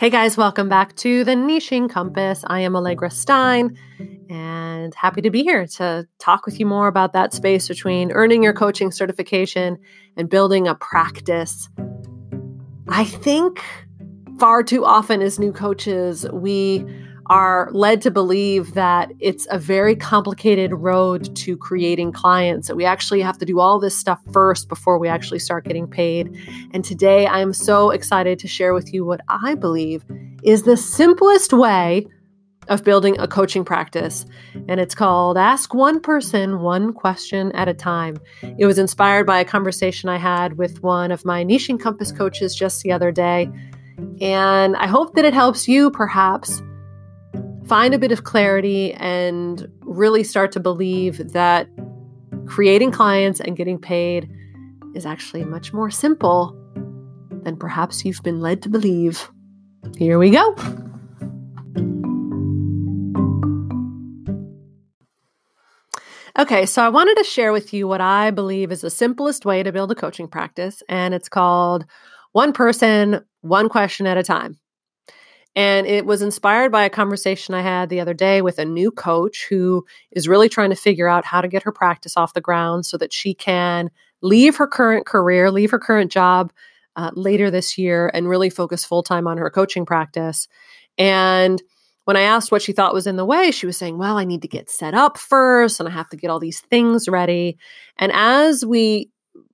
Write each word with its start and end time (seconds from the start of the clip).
Hey 0.00 0.08
guys, 0.08 0.34
welcome 0.34 0.70
back 0.70 0.96
to 0.96 1.24
the 1.24 1.32
Niching 1.32 1.90
Compass. 1.90 2.42
I 2.46 2.60
am 2.60 2.74
Allegra 2.74 3.10
Stein 3.10 3.76
and 4.30 4.94
happy 4.94 5.20
to 5.20 5.28
be 5.28 5.42
here 5.42 5.66
to 5.76 6.08
talk 6.18 6.46
with 6.46 6.58
you 6.58 6.64
more 6.64 6.88
about 6.88 7.12
that 7.12 7.34
space 7.34 7.68
between 7.68 8.10
earning 8.12 8.42
your 8.42 8.54
coaching 8.54 8.92
certification 8.92 9.76
and 10.16 10.30
building 10.30 10.66
a 10.66 10.74
practice. 10.74 11.68
I 12.88 13.04
think 13.04 13.62
far 14.38 14.62
too 14.62 14.86
often 14.86 15.20
as 15.20 15.38
new 15.38 15.52
coaches, 15.52 16.24
we 16.32 16.78
are 17.30 17.70
led 17.72 18.02
to 18.02 18.10
believe 18.10 18.74
that 18.74 19.12
it's 19.20 19.46
a 19.50 19.58
very 19.58 19.94
complicated 19.94 20.72
road 20.74 21.34
to 21.36 21.56
creating 21.56 22.10
clients, 22.10 22.66
that 22.66 22.74
we 22.74 22.84
actually 22.84 23.20
have 23.20 23.38
to 23.38 23.44
do 23.44 23.60
all 23.60 23.78
this 23.78 23.96
stuff 23.96 24.18
first 24.32 24.68
before 24.68 24.98
we 24.98 25.06
actually 25.06 25.38
start 25.38 25.64
getting 25.64 25.86
paid. 25.86 26.36
And 26.74 26.84
today 26.84 27.26
I 27.26 27.38
am 27.38 27.52
so 27.52 27.90
excited 27.90 28.40
to 28.40 28.48
share 28.48 28.74
with 28.74 28.92
you 28.92 29.04
what 29.04 29.20
I 29.28 29.54
believe 29.54 30.04
is 30.42 30.64
the 30.64 30.76
simplest 30.76 31.52
way 31.52 32.08
of 32.66 32.82
building 32.82 33.16
a 33.20 33.28
coaching 33.28 33.64
practice. 33.64 34.26
And 34.68 34.80
it's 34.80 34.96
called 34.96 35.38
Ask 35.38 35.72
One 35.72 36.00
Person 36.00 36.60
One 36.60 36.92
Question 36.92 37.52
at 37.52 37.68
a 37.68 37.74
Time. 37.74 38.16
It 38.58 38.66
was 38.66 38.78
inspired 38.78 39.26
by 39.26 39.38
a 39.38 39.44
conversation 39.44 40.08
I 40.08 40.18
had 40.18 40.58
with 40.58 40.82
one 40.82 41.12
of 41.12 41.24
my 41.24 41.44
Niching 41.44 41.78
Compass 41.78 42.10
coaches 42.10 42.56
just 42.56 42.82
the 42.82 42.90
other 42.90 43.12
day. 43.12 43.48
And 44.20 44.74
I 44.76 44.88
hope 44.88 45.14
that 45.14 45.24
it 45.24 45.34
helps 45.34 45.68
you 45.68 45.92
perhaps 45.92 46.60
find 47.70 47.94
a 47.94 48.00
bit 48.00 48.10
of 48.10 48.24
clarity 48.24 48.92
and 48.94 49.70
really 49.82 50.24
start 50.24 50.50
to 50.50 50.58
believe 50.58 51.18
that 51.34 51.68
creating 52.46 52.90
clients 52.90 53.38
and 53.38 53.56
getting 53.56 53.78
paid 53.78 54.28
is 54.96 55.06
actually 55.06 55.44
much 55.44 55.72
more 55.72 55.88
simple 55.88 56.52
than 57.44 57.56
perhaps 57.56 58.04
you've 58.04 58.20
been 58.24 58.40
led 58.40 58.60
to 58.60 58.68
believe. 58.68 59.30
Here 59.96 60.18
we 60.18 60.30
go. 60.30 60.56
Okay, 66.36 66.66
so 66.66 66.82
I 66.82 66.88
wanted 66.88 67.18
to 67.18 67.24
share 67.24 67.52
with 67.52 67.72
you 67.72 67.86
what 67.86 68.00
I 68.00 68.32
believe 68.32 68.72
is 68.72 68.80
the 68.80 68.90
simplest 68.90 69.46
way 69.46 69.62
to 69.62 69.70
build 69.70 69.92
a 69.92 69.94
coaching 69.94 70.26
practice, 70.26 70.82
and 70.88 71.14
it's 71.14 71.28
called 71.28 71.86
one 72.32 72.52
person, 72.52 73.24
one 73.42 73.68
question 73.68 74.08
at 74.08 74.18
a 74.18 74.24
time. 74.24 74.58
And 75.56 75.86
it 75.86 76.06
was 76.06 76.22
inspired 76.22 76.70
by 76.70 76.84
a 76.84 76.90
conversation 76.90 77.54
I 77.54 77.62
had 77.62 77.88
the 77.88 78.00
other 78.00 78.14
day 78.14 78.40
with 78.40 78.58
a 78.58 78.64
new 78.64 78.90
coach 78.90 79.46
who 79.48 79.84
is 80.12 80.28
really 80.28 80.48
trying 80.48 80.70
to 80.70 80.76
figure 80.76 81.08
out 81.08 81.24
how 81.24 81.40
to 81.40 81.48
get 81.48 81.64
her 81.64 81.72
practice 81.72 82.16
off 82.16 82.34
the 82.34 82.40
ground 82.40 82.86
so 82.86 82.96
that 82.98 83.12
she 83.12 83.34
can 83.34 83.90
leave 84.22 84.56
her 84.56 84.66
current 84.66 85.06
career, 85.06 85.50
leave 85.50 85.70
her 85.72 85.78
current 85.78 86.12
job 86.12 86.52
uh, 86.96 87.10
later 87.14 87.50
this 87.50 87.76
year, 87.76 88.10
and 88.14 88.28
really 88.28 88.50
focus 88.50 88.84
full 88.84 89.02
time 89.02 89.26
on 89.26 89.38
her 89.38 89.50
coaching 89.50 89.84
practice. 89.84 90.46
And 90.98 91.60
when 92.04 92.16
I 92.16 92.22
asked 92.22 92.52
what 92.52 92.62
she 92.62 92.72
thought 92.72 92.94
was 92.94 93.06
in 93.06 93.16
the 93.16 93.24
way, 93.24 93.50
she 93.50 93.66
was 93.66 93.76
saying, 93.76 93.98
Well, 93.98 94.18
I 94.18 94.24
need 94.24 94.42
to 94.42 94.48
get 94.48 94.70
set 94.70 94.94
up 94.94 95.18
first 95.18 95.80
and 95.80 95.88
I 95.88 95.92
have 95.92 96.08
to 96.10 96.16
get 96.16 96.30
all 96.30 96.40
these 96.40 96.60
things 96.60 97.08
ready. 97.08 97.58
And 97.98 98.12
as 98.12 98.64
we 98.64 99.10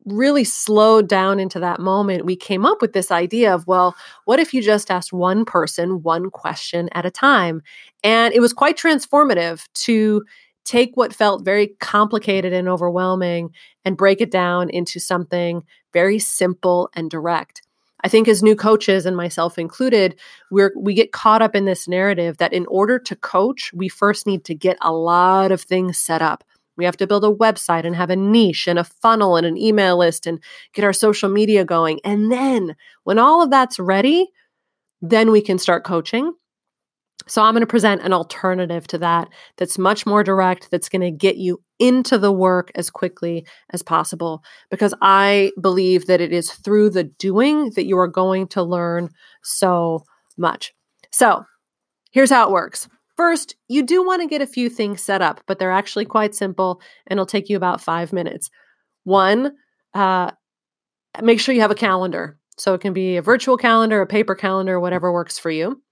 really 0.07 0.45
slowed 0.45 1.09
down 1.09 1.39
into 1.41 1.61
that 1.61 1.81
moment, 1.81 2.25
we 2.25 2.37
came 2.37 2.65
up 2.65 2.81
with 2.81 2.93
this 2.93 3.11
idea 3.11 3.55
of, 3.55 3.67
well, 3.67 3.95
what 4.25 4.39
if 4.39 4.55
you 4.55 4.63
just 4.63 4.91
asked 4.91 5.13
one 5.13 5.45
person 5.45 6.03
one 6.03 6.31
question 6.31 6.89
at 6.93 7.05
a 7.05 7.11
time? 7.11 7.63
And 8.05 8.33
it 8.33 8.41
was 8.41 8.53
quite 8.53 8.79
transformative 8.79 9.67
to 9.75 10.25
take 10.65 10.97
what 10.97 11.15
felt 11.15 11.45
very 11.45 11.69
complicated 11.81 12.53
and 12.53 12.69
overwhelming 12.69 13.51
and 13.85 13.97
break 13.97 14.21
it 14.21 14.31
down 14.31 14.69
into 14.71 14.99
something 14.99 15.63
very 15.93 16.19
simple 16.19 16.91
and 16.95 17.11
direct. 17.11 17.63
I 18.03 18.09
think 18.09 18.29
as 18.29 18.43
new 18.43 18.55
coaches 18.55 19.07
and 19.07 19.17
myself 19.17 19.59
included, 19.59 20.19
we're 20.51 20.73
we 20.77 20.93
get 20.95 21.13
caught 21.13 21.43
up 21.43 21.57
in 21.57 21.65
this 21.65 21.89
narrative 21.89 22.37
that 22.39 22.53
in 22.53 22.67
order 22.67 22.99
to 22.99 23.17
coach, 23.17 23.73
we 23.75 23.89
first 23.89 24.27
need 24.27 24.45
to 24.45 24.55
get 24.55 24.77
a 24.81 24.93
lot 24.93 25.51
of 25.51 25.63
things 25.63 25.97
set 25.97 26.21
up. 26.21 26.45
We 26.77 26.85
have 26.85 26.97
to 26.99 27.07
build 27.07 27.25
a 27.25 27.33
website 27.33 27.85
and 27.85 27.97
have 27.97 28.11
a 28.11 28.17
niche 28.17 28.67
and 28.67 28.79
a 28.79 28.85
funnel 28.85 29.37
and 29.37 29.47
an 29.47 29.57
email 29.57 29.99
list 29.99 30.27
and 30.27 30.43
get 30.75 30.85
our 30.85 30.93
social 30.93 31.29
media 31.29 31.65
going. 31.65 32.01
And 32.05 32.31
then 32.31 32.77
when 33.05 33.19
all 33.19 33.43
of 33.43 33.51
that's 33.51 33.79
ready, 33.79 34.29
then 35.01 35.31
we 35.31 35.41
can 35.41 35.59
start 35.59 35.85
coaching. 35.85 36.33
So 37.29 37.43
I'm 37.43 37.55
going 37.55 37.63
to 37.63 37.67
present 37.67 38.03
an 38.03 38.13
alternative 38.13 38.87
to 38.89 38.99
that 38.99 39.29
that's 39.57 39.79
much 39.79 40.07
more 40.07 40.23
direct, 40.23 40.71
that's 40.71 40.89
going 40.89 41.03
to 41.03 41.11
get 41.11 41.37
you 41.37 41.61
into 41.79 42.19
the 42.19 42.31
work 42.31 42.71
as 42.75 42.89
quickly 42.89 43.47
as 43.71 43.83
possible 43.83 44.43
because 44.71 44.95
I 45.03 45.51
believe 45.61 46.07
that 46.07 46.21
it 46.21 46.33
is 46.33 46.53
through 46.53 46.91
the 46.91 47.05
doing 47.05 47.71
that 47.75 47.87
you 47.87 47.99
are 47.99 48.09
going 48.09 48.47
to 48.49 48.63
learn 48.63 49.11
so 49.43 50.05
much. 50.39 50.73
So 51.11 51.45
here's 52.13 52.31
how 52.31 52.47
it 52.47 52.53
works. 52.53 52.89
First, 53.17 53.57
you 53.69 53.83
do 53.83 54.05
want 54.05 54.23
to 54.23 54.29
get 54.29 54.43
a 54.43 54.47
few 54.47 54.69
things 54.69 55.03
set 55.03 55.23
up, 55.23 55.41
but 55.47 55.59
they're 55.59 55.73
actually 55.73 56.05
quite 56.05 56.35
simple 56.35 56.81
and 57.07 57.17
it'll 57.17 57.27
take 57.27 57.49
you 57.49 57.57
about 57.57 57.81
five 57.81 58.13
minutes. 58.13 58.51
One, 59.05 59.53
uh, 59.95 60.33
make 61.23 61.41
sure 61.41 61.55
you 61.55 61.63
have 61.63 61.71
a 61.71 61.77
calendar. 61.77 62.39
So 62.59 62.75
it 62.75 62.81
can 62.81 62.93
be 62.93 63.17
a 63.17 63.23
virtual 63.23 63.57
calendar, 63.57 64.01
a 64.01 64.07
paper 64.07 64.35
calendar, 64.35 64.81
whatever 64.81 65.13
works 65.13 65.39
for 65.39 65.51
you. 65.51 65.83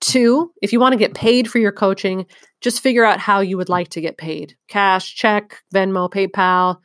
Two, 0.00 0.52
if 0.62 0.72
you 0.72 0.80
want 0.80 0.92
to 0.92 0.98
get 0.98 1.14
paid 1.14 1.50
for 1.50 1.58
your 1.58 1.72
coaching, 1.72 2.26
just 2.60 2.80
figure 2.80 3.04
out 3.04 3.20
how 3.20 3.40
you 3.40 3.56
would 3.56 3.68
like 3.68 3.90
to 3.90 4.00
get 4.00 4.16
paid 4.16 4.56
cash, 4.68 5.14
check, 5.14 5.58
Venmo, 5.74 6.10
PayPal, 6.10 6.78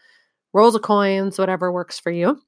rolls 0.54 0.76
of 0.76 0.82
coins, 0.82 1.40
whatever 1.40 1.72
works 1.72 2.00
for 2.00 2.12
you. 2.12 2.40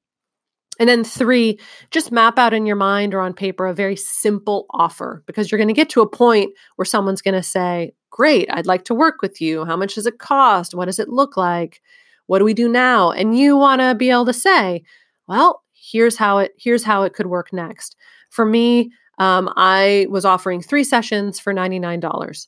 And 0.80 0.88
then 0.88 1.04
three, 1.04 1.60
just 1.92 2.12
map 2.12 2.38
out 2.38 2.54
in 2.54 2.66
your 2.66 2.76
mind 2.76 3.14
or 3.14 3.22
on 3.22 3.34
paper 3.34 3.66
a 3.66 3.74
very 3.74 3.96
simple 3.96 4.66
offer 4.72 5.24
because 5.26 5.52
you're 5.52 5.58
going 5.58 5.68
to 5.68 5.74
get 5.74 5.90
to 5.90 6.02
a 6.02 6.10
point 6.10 6.52
where 6.76 6.86
someone's 6.86 7.22
going 7.22 7.34
to 7.36 7.44
say, 7.44 7.94
Great, 8.10 8.48
I'd 8.52 8.66
like 8.66 8.86
to 8.86 8.96
work 8.96 9.22
with 9.22 9.42
you. 9.42 9.66
How 9.66 9.76
much 9.76 9.96
does 9.96 10.06
it 10.06 10.18
cost? 10.18 10.74
What 10.74 10.86
does 10.86 11.00
it 11.00 11.10
look 11.10 11.38
like? 11.38 11.82
What 12.28 12.40
do 12.40 12.46
we 12.46 12.54
do 12.54 12.70
now? 12.70 13.12
And 13.12 13.38
you 13.38 13.58
want 13.58 13.82
to 13.82 13.96
be 13.96 14.10
able 14.10 14.26
to 14.26 14.34
say, 14.34 14.84
Well, 15.28 15.64
here's 15.74 16.18
how 16.18 16.40
it 16.40 16.54
here's 16.58 16.84
how 16.84 17.04
it 17.04 17.14
could 17.14 17.28
work 17.28 17.52
next. 17.54 17.96
For 18.30 18.46
me, 18.46 18.92
um, 19.20 19.52
I 19.56 20.08
was 20.10 20.26
offering 20.26 20.62
three 20.62 20.84
sessions 20.84 21.40
for 21.40 21.54
$99. 21.54 22.48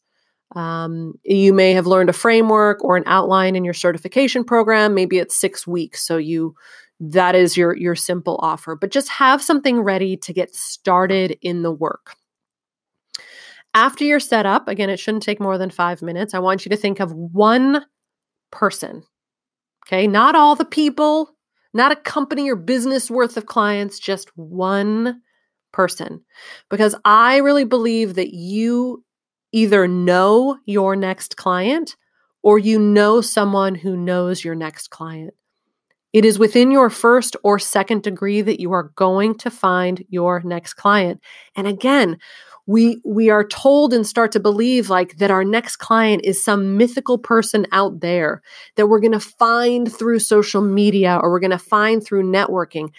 Um, 0.56 1.14
you 1.24 1.54
may 1.54 1.74
have 1.74 1.88
learned 1.88 2.10
a 2.10 2.14
framework 2.14 2.84
or 2.84 2.98
an 2.98 3.04
outline 3.06 3.56
in 3.56 3.64
your 3.64 3.74
certification 3.74 4.44
program. 4.44 4.94
Maybe 4.94 5.20
it's 5.20 5.36
six 5.36 5.68
weeks. 5.68 6.06
So 6.06 6.18
you 6.18 6.56
that 7.00 7.36
is 7.36 7.56
your 7.56 7.76
your 7.76 7.96
simple 7.96 8.38
offer 8.42 8.76
but 8.76 8.92
just 8.92 9.10
have 9.10 9.42
something 9.42 9.80
ready 9.80 10.18
to 10.18 10.34
get 10.34 10.54
started 10.56 11.38
in 11.42 11.64
the 11.64 11.72
work. 11.72 12.16
After 13.74 14.04
you're 14.04 14.20
set 14.20 14.46
up 14.46 14.68
again 14.68 14.90
it 14.90 15.00
shouldn't 15.00 15.24
take 15.24 15.40
more 15.40 15.58
than 15.58 15.70
5 15.70 16.02
minutes 16.02 16.34
i 16.34 16.40
want 16.40 16.66
you 16.66 16.70
to 16.70 16.78
think 16.78 17.00
of 17.00 17.14
one 17.14 17.86
person 18.52 19.04
okay? 19.88 20.06
Not 20.08 20.36
all 20.36 20.56
the 20.56 20.66
people 20.66 21.32
not 21.74 21.92
a 21.92 21.96
company 21.96 22.50
or 22.50 22.56
business 22.56 23.12
worth 23.12 23.38
of 23.38 23.46
clients 23.46 24.00
just 24.00 24.30
one 24.36 25.22
person 25.72 26.24
because 26.70 26.96
i 27.06 27.38
really 27.38 27.64
believe 27.64 28.16
that 28.16 28.34
you 28.34 29.04
either 29.52 29.88
know 29.88 30.58
your 30.66 30.96
next 30.96 31.38
client 31.38 31.96
or 32.42 32.58
you 32.58 32.80
know 32.80 33.22
someone 33.22 33.76
who 33.76 33.96
knows 33.96 34.44
your 34.44 34.56
next 34.56 34.90
client 34.90 35.34
it 36.12 36.26
is 36.26 36.40
within 36.40 36.72
your 36.72 36.90
first 36.90 37.36
or 37.44 37.60
second 37.60 38.04
degree 38.04 38.42
that 38.42 38.60
you 38.60 38.72
are 38.72 38.92
going 38.96 39.38
to 39.40 39.52
find 39.52 40.04
your 40.10 40.42
next 40.44 40.74
client. 40.74 41.22
And 41.56 41.68
again, 41.68 42.18
we 42.66 43.02
we 43.04 43.30
are 43.30 43.48
told 43.48 43.94
and 43.94 44.06
start 44.06 44.32
to 44.32 44.40
believe 44.40 44.90
like 44.90 45.18
that 45.18 45.32
our 45.32 45.44
next 45.44 45.78
client 45.78 46.22
is 46.24 46.44
some 46.44 46.78
mythical 46.78 47.18
person 47.18 47.66
out 47.72 48.00
there 48.00 48.44
that 48.76 48.88
we're 48.88 49.00
going 49.00 49.12
to 49.12 49.20
find 49.20 49.92
through 49.92 50.20
social 50.20 50.62
media 50.62 51.20
or 51.22 51.32
we're 51.32 51.40
going 51.40 51.50
to 51.50 51.58
find 51.58 52.04
through 52.04 52.24
networking. 52.24 52.92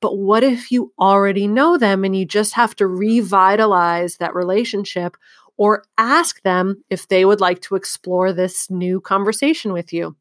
But 0.00 0.16
what 0.16 0.42
if 0.44 0.70
you 0.70 0.92
already 0.98 1.46
know 1.46 1.76
them 1.76 2.04
and 2.04 2.16
you 2.16 2.24
just 2.24 2.54
have 2.54 2.74
to 2.76 2.86
revitalize 2.86 4.16
that 4.16 4.34
relationship 4.34 5.16
or 5.56 5.84
ask 5.98 6.40
them 6.42 6.82
if 6.88 7.08
they 7.08 7.24
would 7.24 7.40
like 7.40 7.60
to 7.62 7.74
explore 7.74 8.32
this 8.32 8.70
new 8.70 9.00
conversation 9.00 9.72
with 9.72 9.92
you? 9.92 10.16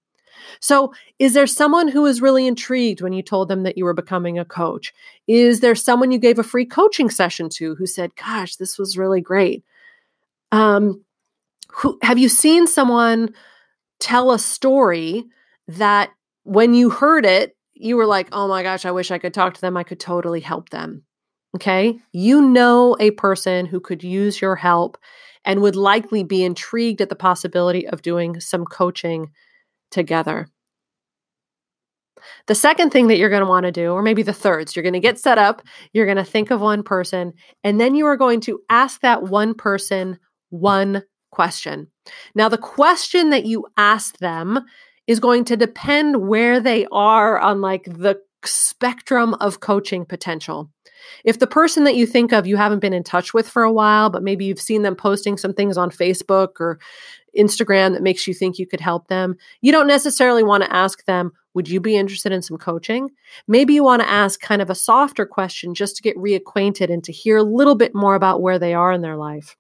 So, 0.59 0.93
is 1.19 1.33
there 1.33 1.47
someone 1.47 1.87
who 1.87 2.01
was 2.01 2.21
really 2.21 2.47
intrigued 2.47 3.01
when 3.01 3.13
you 3.13 3.21
told 3.21 3.47
them 3.47 3.63
that 3.63 3.77
you 3.77 3.85
were 3.85 3.93
becoming 3.93 4.39
a 4.39 4.45
coach? 4.45 4.93
Is 5.27 5.59
there 5.59 5.75
someone 5.75 6.11
you 6.11 6.19
gave 6.19 6.39
a 6.39 6.43
free 6.43 6.65
coaching 6.65 7.09
session 7.09 7.49
to 7.49 7.75
who 7.75 7.85
said, 7.85 8.15
"Gosh, 8.15 8.55
this 8.55 8.77
was 8.77 8.97
really 8.97 9.21
great"? 9.21 9.63
Um, 10.51 11.03
who 11.69 11.97
have 12.01 12.17
you 12.17 12.29
seen 12.29 12.67
someone 12.67 13.33
tell 13.99 14.31
a 14.31 14.39
story 14.39 15.25
that 15.67 16.11
when 16.43 16.73
you 16.73 16.89
heard 16.89 17.25
it, 17.25 17.55
you 17.73 17.97
were 17.97 18.05
like, 18.05 18.29
"Oh 18.31 18.47
my 18.47 18.63
gosh, 18.63 18.85
I 18.85 18.91
wish 18.91 19.11
I 19.11 19.19
could 19.19 19.33
talk 19.33 19.53
to 19.55 19.61
them. 19.61 19.77
I 19.77 19.83
could 19.83 19.99
totally 19.99 20.39
help 20.41 20.69
them." 20.69 21.03
Okay? 21.55 21.99
You 22.11 22.41
know 22.41 22.95
a 22.99 23.11
person 23.11 23.65
who 23.65 23.79
could 23.79 24.03
use 24.03 24.41
your 24.41 24.55
help 24.55 24.97
and 25.45 25.61
would 25.61 25.75
likely 25.75 26.23
be 26.23 26.43
intrigued 26.43 27.01
at 27.01 27.09
the 27.09 27.15
possibility 27.15 27.87
of 27.87 28.01
doing 28.01 28.39
some 28.39 28.65
coaching 28.65 29.31
together. 29.91 30.47
The 32.47 32.55
second 32.55 32.91
thing 32.91 33.07
that 33.07 33.17
you're 33.17 33.29
going 33.29 33.43
to 33.43 33.47
want 33.47 33.65
to 33.65 33.71
do, 33.71 33.91
or 33.91 34.01
maybe 34.01 34.23
the 34.23 34.33
third, 34.33 34.69
so 34.69 34.73
you're 34.75 34.83
going 34.83 34.93
to 34.93 34.99
get 34.99 35.19
set 35.19 35.37
up, 35.37 35.61
you're 35.93 36.05
going 36.05 36.17
to 36.17 36.23
think 36.23 36.51
of 36.51 36.61
one 36.61 36.83
person, 36.83 37.33
and 37.63 37.79
then 37.79 37.95
you 37.95 38.05
are 38.05 38.17
going 38.17 38.41
to 38.41 38.59
ask 38.69 39.01
that 39.01 39.23
one 39.23 39.53
person 39.53 40.17
one 40.49 41.03
question. 41.31 41.87
Now, 42.35 42.49
the 42.49 42.57
question 42.57 43.29
that 43.29 43.45
you 43.45 43.65
ask 43.77 44.17
them 44.17 44.59
is 45.05 45.19
going 45.19 45.45
to 45.45 45.57
depend 45.57 46.27
where 46.27 46.59
they 46.59 46.85
are 46.91 47.37
on 47.39 47.61
like 47.61 47.85
the 47.85 48.19
spectrum 48.45 49.33
of 49.35 49.59
coaching 49.59 50.05
potential. 50.05 50.69
If 51.23 51.39
the 51.39 51.47
person 51.47 51.83
that 51.85 51.95
you 51.95 52.05
think 52.05 52.31
of 52.33 52.47
you 52.47 52.57
haven't 52.57 52.79
been 52.79 52.93
in 52.93 53.03
touch 53.03 53.33
with 53.33 53.47
for 53.47 53.63
a 53.63 53.71
while, 53.71 54.09
but 54.09 54.23
maybe 54.23 54.45
you've 54.45 54.59
seen 54.59 54.81
them 54.81 54.95
posting 54.95 55.37
some 55.37 55.53
things 55.53 55.77
on 55.77 55.89
Facebook 55.89 56.59
or 56.59 56.79
Instagram 57.37 57.93
that 57.93 58.03
makes 58.03 58.27
you 58.27 58.33
think 58.33 58.57
you 58.57 58.67
could 58.67 58.79
help 58.79 59.07
them, 59.07 59.35
you 59.61 59.71
don't 59.71 59.87
necessarily 59.87 60.43
want 60.43 60.63
to 60.63 60.73
ask 60.73 61.05
them, 61.05 61.31
Would 61.53 61.69
you 61.69 61.79
be 61.79 61.95
interested 61.95 62.31
in 62.31 62.41
some 62.41 62.57
coaching? 62.57 63.09
Maybe 63.47 63.73
you 63.73 63.83
want 63.83 64.01
to 64.01 64.09
ask 64.09 64.39
kind 64.39 64.61
of 64.61 64.69
a 64.69 64.75
softer 64.75 65.25
question 65.25 65.73
just 65.73 65.95
to 65.97 66.03
get 66.03 66.17
reacquainted 66.17 66.91
and 66.91 67.03
to 67.03 67.11
hear 67.11 67.37
a 67.37 67.43
little 67.43 67.75
bit 67.75 67.95
more 67.95 68.15
about 68.15 68.41
where 68.41 68.59
they 68.59 68.73
are 68.73 68.91
in 68.91 69.01
their 69.01 69.17
life. 69.17 69.55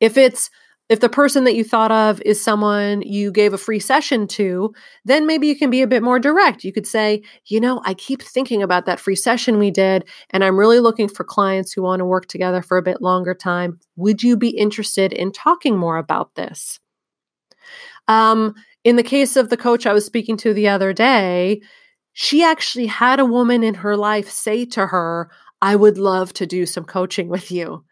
If 0.00 0.16
it's 0.16 0.50
if 0.88 1.00
the 1.00 1.08
person 1.08 1.44
that 1.44 1.56
you 1.56 1.64
thought 1.64 1.90
of 1.90 2.22
is 2.22 2.42
someone 2.42 3.02
you 3.02 3.32
gave 3.32 3.52
a 3.52 3.58
free 3.58 3.80
session 3.80 4.28
to, 4.28 4.72
then 5.04 5.26
maybe 5.26 5.48
you 5.48 5.56
can 5.56 5.68
be 5.68 5.82
a 5.82 5.86
bit 5.86 6.02
more 6.02 6.20
direct. 6.20 6.62
You 6.62 6.72
could 6.72 6.86
say, 6.86 7.22
you 7.46 7.60
know, 7.60 7.82
I 7.84 7.94
keep 7.94 8.22
thinking 8.22 8.62
about 8.62 8.86
that 8.86 9.00
free 9.00 9.16
session 9.16 9.58
we 9.58 9.72
did, 9.72 10.04
and 10.30 10.44
I'm 10.44 10.58
really 10.58 10.78
looking 10.78 11.08
for 11.08 11.24
clients 11.24 11.72
who 11.72 11.82
want 11.82 12.00
to 12.00 12.04
work 12.04 12.26
together 12.26 12.62
for 12.62 12.78
a 12.78 12.82
bit 12.82 13.02
longer 13.02 13.34
time. 13.34 13.80
Would 13.96 14.22
you 14.22 14.36
be 14.36 14.50
interested 14.50 15.12
in 15.12 15.32
talking 15.32 15.76
more 15.76 15.96
about 15.96 16.34
this? 16.36 16.78
Um, 18.06 18.54
in 18.84 18.94
the 18.94 19.02
case 19.02 19.34
of 19.34 19.50
the 19.50 19.56
coach 19.56 19.86
I 19.86 19.92
was 19.92 20.06
speaking 20.06 20.36
to 20.38 20.54
the 20.54 20.68
other 20.68 20.92
day, 20.92 21.62
she 22.12 22.44
actually 22.44 22.86
had 22.86 23.18
a 23.18 23.24
woman 23.24 23.64
in 23.64 23.74
her 23.74 23.96
life 23.96 24.30
say 24.30 24.64
to 24.66 24.86
her, 24.86 25.30
I 25.60 25.74
would 25.74 25.98
love 25.98 26.32
to 26.34 26.46
do 26.46 26.64
some 26.64 26.84
coaching 26.84 27.28
with 27.28 27.50
you. 27.50 27.84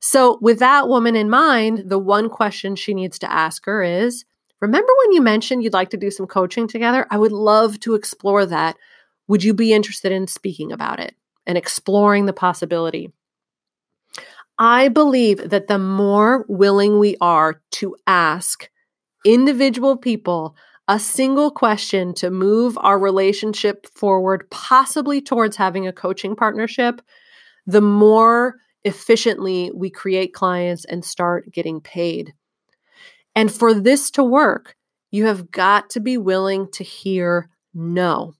So, 0.00 0.38
with 0.40 0.58
that 0.60 0.88
woman 0.88 1.14
in 1.14 1.28
mind, 1.28 1.84
the 1.86 1.98
one 1.98 2.28
question 2.28 2.74
she 2.74 2.94
needs 2.94 3.18
to 3.20 3.30
ask 3.30 3.66
her 3.66 3.82
is 3.82 4.24
Remember 4.60 4.92
when 4.98 5.12
you 5.12 5.22
mentioned 5.22 5.62
you'd 5.62 5.72
like 5.72 5.90
to 5.90 5.96
do 5.96 6.10
some 6.10 6.26
coaching 6.26 6.68
together? 6.68 7.06
I 7.10 7.16
would 7.16 7.32
love 7.32 7.80
to 7.80 7.94
explore 7.94 8.44
that. 8.46 8.76
Would 9.28 9.42
you 9.42 9.54
be 9.54 9.72
interested 9.72 10.12
in 10.12 10.26
speaking 10.26 10.70
about 10.70 11.00
it 11.00 11.14
and 11.46 11.56
exploring 11.56 12.26
the 12.26 12.32
possibility? 12.32 13.12
I 14.58 14.88
believe 14.88 15.48
that 15.48 15.68
the 15.68 15.78
more 15.78 16.44
willing 16.48 16.98
we 16.98 17.16
are 17.22 17.62
to 17.72 17.96
ask 18.06 18.68
individual 19.24 19.96
people 19.96 20.54
a 20.88 20.98
single 20.98 21.50
question 21.50 22.12
to 22.14 22.30
move 22.30 22.76
our 22.80 22.98
relationship 22.98 23.86
forward, 23.94 24.50
possibly 24.50 25.22
towards 25.22 25.56
having 25.56 25.86
a 25.86 25.92
coaching 25.92 26.36
partnership, 26.36 27.00
the 27.66 27.80
more 27.80 28.56
efficiently 28.84 29.70
we 29.74 29.90
create 29.90 30.32
clients 30.32 30.84
and 30.84 31.04
start 31.04 31.52
getting 31.52 31.80
paid. 31.80 32.34
And 33.34 33.52
for 33.52 33.74
this 33.74 34.10
to 34.12 34.24
work, 34.24 34.74
you 35.10 35.26
have 35.26 35.50
got 35.50 35.90
to 35.90 36.00
be 36.00 36.16
willing 36.16 36.68
to 36.72 36.84
hear 36.84 37.48
no. 37.74 38.34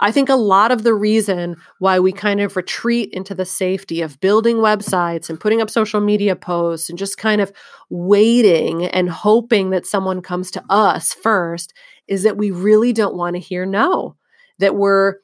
I 0.00 0.10
think 0.10 0.28
a 0.28 0.34
lot 0.34 0.72
of 0.72 0.82
the 0.82 0.94
reason 0.94 1.56
why 1.78 2.00
we 2.00 2.12
kind 2.12 2.40
of 2.40 2.56
retreat 2.56 3.10
into 3.12 3.34
the 3.34 3.44
safety 3.44 4.00
of 4.00 4.20
building 4.20 4.56
websites 4.56 5.28
and 5.28 5.38
putting 5.38 5.60
up 5.60 5.70
social 5.70 6.00
media 6.00 6.34
posts 6.34 6.88
and 6.88 6.98
just 6.98 7.18
kind 7.18 7.40
of 7.40 7.52
waiting 7.90 8.86
and 8.86 9.10
hoping 9.10 9.70
that 9.70 9.86
someone 9.86 10.20
comes 10.20 10.50
to 10.52 10.64
us 10.68 11.12
first 11.12 11.72
is 12.08 12.22
that 12.22 12.36
we 12.36 12.50
really 12.50 12.92
don't 12.92 13.16
want 13.16 13.36
to 13.36 13.40
hear 13.40 13.66
no, 13.66 14.16
that 14.58 14.74
we're 14.74 15.16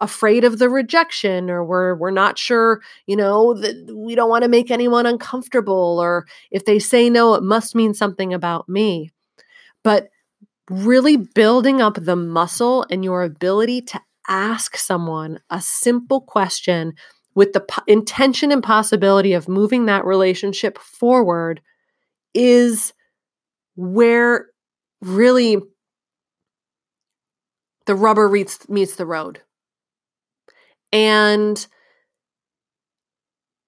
afraid 0.00 0.44
of 0.44 0.58
the 0.58 0.68
rejection 0.68 1.50
or 1.50 1.64
we're 1.64 1.94
we're 1.96 2.10
not 2.10 2.38
sure 2.38 2.80
you 3.06 3.16
know 3.16 3.52
that 3.54 3.92
we 3.94 4.14
don't 4.14 4.30
want 4.30 4.44
to 4.44 4.48
make 4.48 4.70
anyone 4.70 5.06
uncomfortable 5.06 5.98
or 6.00 6.24
if 6.52 6.64
they 6.64 6.78
say 6.78 7.10
no 7.10 7.34
it 7.34 7.42
must 7.42 7.74
mean 7.74 7.94
something 7.94 8.32
about 8.32 8.68
me. 8.68 9.10
But 9.82 10.08
really 10.70 11.16
building 11.16 11.80
up 11.80 11.94
the 11.94 12.16
muscle 12.16 12.86
and 12.90 13.04
your 13.04 13.22
ability 13.22 13.82
to 13.82 14.00
ask 14.28 14.76
someone 14.76 15.40
a 15.50 15.60
simple 15.60 16.20
question 16.20 16.94
with 17.34 17.52
the 17.52 17.60
po- 17.60 17.82
intention 17.86 18.52
and 18.52 18.62
possibility 18.62 19.32
of 19.32 19.48
moving 19.48 19.86
that 19.86 20.04
relationship 20.04 20.78
forward 20.78 21.60
is 22.34 22.92
where 23.74 24.46
really 25.00 25.58
the 27.86 27.94
rubber 27.94 28.28
meets, 28.28 28.68
meets 28.68 28.96
the 28.96 29.06
road 29.06 29.40
and 30.92 31.66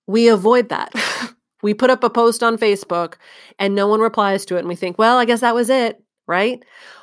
we 0.06 0.28
avoid 0.28 0.68
that. 0.68 0.92
we 1.62 1.74
put 1.74 1.90
up 1.90 2.04
a 2.04 2.10
post 2.10 2.42
on 2.42 2.58
Facebook 2.58 3.14
and 3.58 3.74
no 3.74 3.86
one 3.86 4.00
replies 4.00 4.44
to 4.46 4.56
it. 4.56 4.60
And 4.60 4.68
we 4.68 4.76
think, 4.76 4.98
well, 4.98 5.18
I 5.18 5.24
guess 5.24 5.40
that 5.40 5.54
was 5.54 5.70
it, 5.70 6.02
right? 6.26 6.62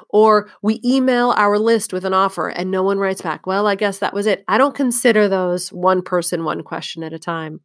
Or 0.09 0.49
we 0.61 0.79
email 0.85 1.31
our 1.31 1.57
list 1.57 1.93
with 1.93 2.05
an 2.05 2.13
offer 2.13 2.49
and 2.49 2.69
no 2.69 2.83
one 2.83 2.99
writes 2.99 3.21
back. 3.21 3.47
Well, 3.47 3.65
I 3.65 3.75
guess 3.75 3.99
that 3.99 4.13
was 4.13 4.27
it. 4.27 4.43
I 4.47 4.57
don't 4.57 4.75
consider 4.75 5.27
those 5.27 5.69
one 5.69 6.01
person, 6.01 6.43
one 6.43 6.63
question 6.63 7.03
at 7.03 7.13
a 7.13 7.19
time. 7.19 7.61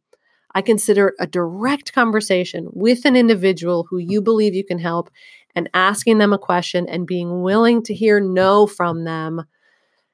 I 0.55 0.61
consider 0.61 1.13
a 1.19 1.27
direct 1.27 1.93
conversation 1.93 2.69
with 2.71 3.05
an 3.05 3.15
individual 3.15 3.85
who 3.87 3.99
you 3.99 4.21
believe 4.21 4.55
you 4.55 4.65
can 4.65 4.79
help 4.79 5.11
and 5.55 5.69
asking 5.73 6.17
them 6.17 6.33
a 6.33 6.39
question 6.39 6.87
and 6.87 7.05
being 7.05 7.43
willing 7.43 7.83
to 7.83 7.93
hear 7.93 8.19
no 8.19 8.65
from 8.65 9.03
them 9.03 9.43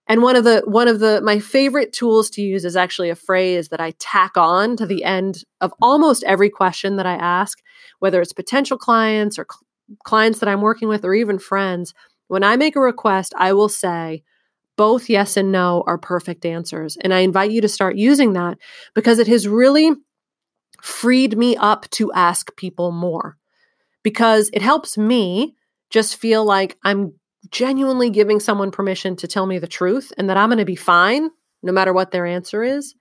and 0.07 0.21
one 0.21 0.35
of 0.35 0.43
the 0.43 0.63
one 0.65 0.87
of 0.87 0.99
the 0.99 1.21
my 1.21 1.39
favorite 1.39 1.93
tools 1.93 2.29
to 2.31 2.41
use 2.41 2.65
is 2.65 2.75
actually 2.75 3.09
a 3.09 3.15
phrase 3.15 3.69
that 3.69 3.79
I 3.79 3.91
tack 3.99 4.35
on 4.35 4.75
to 4.77 4.85
the 4.85 5.03
end 5.03 5.43
of 5.61 5.73
almost 5.81 6.23
every 6.23 6.49
question 6.49 6.97
that 6.97 7.05
I 7.05 7.15
ask, 7.15 7.59
whether 7.99 8.21
it's 8.21 8.33
potential 8.33 8.77
clients 8.77 9.39
or 9.39 9.45
cl- 9.49 9.61
clients 10.03 10.39
that 10.39 10.49
I'm 10.49 10.61
working 10.61 10.87
with 10.87 11.05
or 11.05 11.13
even 11.13 11.39
friends. 11.39 11.93
When 12.27 12.43
I 12.43 12.57
make 12.57 12.75
a 12.75 12.81
request, 12.81 13.33
I 13.37 13.53
will 13.53 13.69
say 13.69 14.23
both 14.75 15.09
yes 15.09 15.37
and 15.37 15.51
no 15.51 15.83
are 15.85 15.97
perfect 15.97 16.45
answers. 16.45 16.97
And 16.99 17.13
I 17.13 17.19
invite 17.19 17.51
you 17.51 17.61
to 17.61 17.69
start 17.69 17.95
using 17.95 18.33
that 18.33 18.57
because 18.93 19.19
it 19.19 19.27
has 19.27 19.47
really 19.47 19.91
freed 20.81 21.37
me 21.37 21.55
up 21.55 21.89
to 21.91 22.11
ask 22.11 22.55
people 22.57 22.91
more 22.91 23.37
because 24.01 24.49
it 24.51 24.61
helps 24.61 24.97
me 24.97 25.55
just 25.89 26.17
feel 26.17 26.43
like 26.43 26.77
I'm 26.83 27.13
genuinely 27.49 28.09
giving 28.09 28.39
someone 28.39 28.71
permission 28.71 29.15
to 29.17 29.27
tell 29.27 29.45
me 29.45 29.59
the 29.59 29.67
truth 29.67 30.11
and 30.17 30.29
that 30.29 30.37
I'm 30.37 30.49
going 30.49 30.59
to 30.59 30.65
be 30.65 30.75
fine 30.75 31.29
no 31.61 31.71
matter 31.71 31.93
what 31.93 32.11
their 32.11 32.25
answer 32.25 32.63
is. 32.63 32.95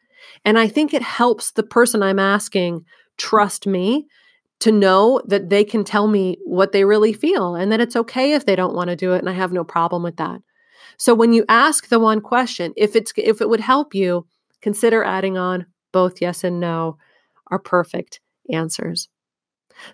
And 0.44 0.58
I 0.58 0.68
think 0.68 0.94
it 0.94 1.02
helps 1.02 1.52
the 1.52 1.62
person 1.62 2.02
I'm 2.02 2.18
asking 2.18 2.84
trust 3.18 3.66
me 3.66 4.06
to 4.61 4.70
know 4.70 5.20
that 5.26 5.50
they 5.50 5.64
can 5.64 5.84
tell 5.84 6.06
me 6.06 6.38
what 6.44 6.72
they 6.72 6.84
really 6.84 7.12
feel 7.12 7.56
and 7.56 7.72
that 7.72 7.80
it's 7.80 7.96
okay 7.96 8.34
if 8.34 8.46
they 8.46 8.54
don't 8.54 8.75
want 8.75 8.90
to 8.90 8.96
do 8.96 9.12
it 9.12 9.18
and 9.18 9.28
I 9.28 9.32
have 9.32 9.52
no 9.52 9.64
problem 9.64 10.02
with 10.02 10.16
that. 10.16 10.40
So 10.96 11.14
when 11.14 11.32
you 11.32 11.44
ask 11.49 11.88
the 11.88 11.99
one 11.99 12.20
question, 12.20 12.72
if 12.76 12.94
it's 12.94 13.12
if 13.16 13.40
it 13.40 13.49
would 13.49 13.61
help 13.61 13.94
you, 13.94 14.26
consider 14.61 15.02
adding 15.02 15.37
on 15.37 15.66
both 15.90 16.20
yes 16.20 16.44
and 16.44 16.61
no 16.61 16.96
are 17.50 17.58
perfect 17.58 18.20
answers. 18.52 19.08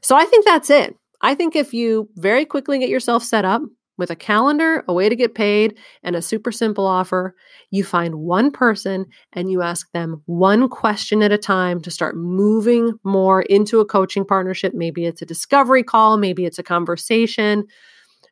So 0.02 0.17
I 0.17 0.26
think 0.26 0.45
that's 0.45 0.71
it. 0.71 0.95
I 1.21 1.35
think 1.35 1.57
if 1.57 1.73
you 1.73 2.09
very 2.14 2.45
quickly 2.45 2.78
get 2.78 2.88
yourself 2.88 3.23
set 3.23 3.45
up, 3.45 3.62
with 3.99 4.11
a 4.11 4.17
calendar, 4.17 4.85
a 4.88 4.93
way 4.95 5.09
to 5.09 5.17
get 5.17 5.35
paid, 5.35 5.76
and 6.02 6.17
a 6.17 6.23
super 6.23 6.50
simple 6.50 6.87
offer, 6.87 7.35
you 7.71 7.85
find 7.85 8.14
one 8.14 8.50
person 8.50 9.05
and 9.33 9.50
you 9.50 9.61
ask 9.61 9.90
them 9.93 10.23
one 10.26 10.69
question 10.69 11.23
at 11.23 11.33
a 11.33 11.38
time 11.38 11.83
to 11.83 11.90
start 11.90 12.17
moving 12.17 12.95
more 13.05 13.43
into 13.43 13.81
a 13.81 13.85
coaching 13.85 14.25
partnership. 14.25 14.73
Maybe 14.73 15.05
it's 15.05 15.21
a 15.21 15.26
discovery 15.26 15.83
call, 15.83 16.17
maybe 16.17 16.47
it's 16.47 16.59
a 16.59 16.62
conversation. 16.62 17.67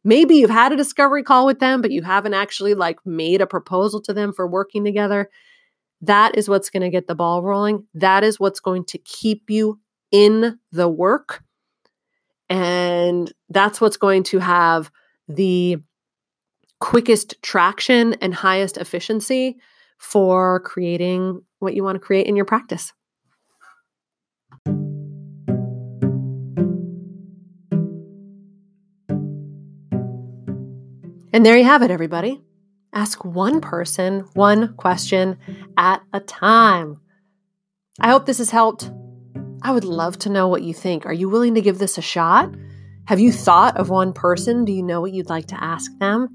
Maybe 0.05 0.37
you've 0.37 0.51
had 0.51 0.73
a 0.73 0.77
discovery 0.77 1.25
call 1.25 1.47
with 1.47 1.59
them, 1.59 1.83
but 1.83 1.91
you 1.91 2.03
haven't 2.03 2.35
actually 2.35 2.75
like 2.75 3.05
made 3.05 3.41
a 3.41 3.47
proposal 3.47 4.01
to 4.03 4.15
them 4.15 4.33
for 4.33 4.47
working 4.47 4.85
together. 4.85 5.29
That 6.01 6.37
is 6.37 6.49
what's 6.49 6.71
going 6.71 6.85
to 6.85 6.91
get 6.91 7.09
the 7.09 7.17
ball 7.17 7.43
rolling. 7.43 7.89
That 7.93 8.23
is 8.23 8.39
what's 8.39 8.61
going 8.61 8.85
to 8.85 8.99
keep 8.99 9.51
you 9.51 9.81
in 10.13 10.61
the 10.71 10.89
work. 10.89 11.43
And 12.49 13.33
that's 13.49 13.81
what's 13.81 13.97
going 13.97 14.23
to 14.25 14.39
have 14.39 14.93
the 15.29 15.79
quickest 16.81 17.35
traction 17.43 18.15
and 18.15 18.35
highest 18.35 18.77
efficiency 18.77 19.57
for 19.99 20.61
creating 20.61 21.43
what 21.59 21.75
you 21.75 21.83
want 21.83 21.97
to 21.97 22.01
create 22.01 22.27
in 22.27 22.37
your 22.37 22.45
practice. 22.45 22.93
And 31.33 31.45
there 31.45 31.59
you 31.59 31.65
have 31.65 31.83
it, 31.83 31.91
everybody. 31.91 32.41
Ask 32.95 33.23
one 33.23 33.61
person 33.61 34.21
one 34.33 34.75
question 34.77 35.37
at 35.77 36.01
a 36.15 36.21
time. 36.21 36.99
I 38.01 38.09
hope 38.09 38.25
this 38.25 38.39
has 38.39 38.51
helped. 38.51 38.91
I 39.61 39.73
would 39.73 39.85
love 39.85 40.19
to 40.21 40.31
know 40.31 40.49
what 40.49 40.63
you 40.63 40.73
think. 40.73 41.05
Are 41.05 41.13
you 41.13 41.29
willing 41.29 41.55
to 41.57 41.61
give 41.61 41.79
this 41.79 41.99
a 41.99 42.03
shot? 42.03 42.55
Have 43.07 43.21
you 43.21 43.33
thought 43.33 43.77
of 43.77 43.89
one 43.89 44.13
person? 44.13 44.65
Do 44.65 44.73
you 44.73 44.83
know 44.83 45.01
what 45.01 45.13
you'd 45.13 45.29
like 45.29 45.47
to 45.47 45.63
ask 45.63 45.91
them? 45.99 46.29